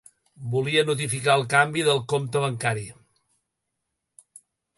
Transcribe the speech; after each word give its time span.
Volia 0.53 0.83
notificar 0.87 1.35
el 1.41 1.45
canvi 1.51 1.83
de 1.89 1.93
el 1.97 2.01
compte 2.15 2.41
bancari. 2.45 2.87